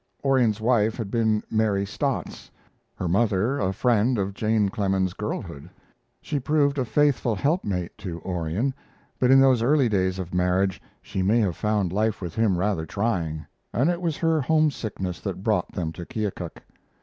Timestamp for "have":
11.41-11.55